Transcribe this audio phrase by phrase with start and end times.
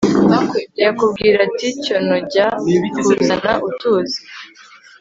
[0.85, 2.45] yakubwira ati cyonojya
[2.99, 4.19] kuzana utuzi